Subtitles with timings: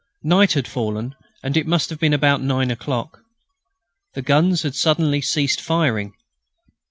[0.23, 1.13] Night had fallen,
[1.43, 3.23] and it must have been about nine o'clock.
[4.15, 6.13] The guns had suddenly ceased firing.